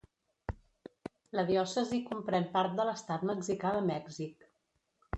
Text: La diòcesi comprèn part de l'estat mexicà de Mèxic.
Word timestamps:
La 1.41 1.43
diòcesi 1.51 2.01
comprèn 2.09 2.49
part 2.59 2.75
de 2.81 2.89
l'estat 2.91 3.29
mexicà 3.35 3.77
de 3.81 3.87
Mèxic. 3.95 4.53